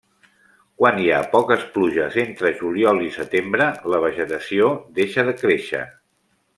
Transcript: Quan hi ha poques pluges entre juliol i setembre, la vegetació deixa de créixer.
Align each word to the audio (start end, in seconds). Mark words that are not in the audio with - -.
Quan 0.79 0.95
hi 1.03 1.11
ha 1.15 1.19
poques 1.33 1.65
pluges 1.75 2.17
entre 2.23 2.53
juliol 2.63 3.05
i 3.11 3.13
setembre, 3.19 3.71
la 3.95 4.03
vegetació 4.09 4.75
deixa 5.01 5.31
de 5.31 5.41
créixer. 5.45 5.89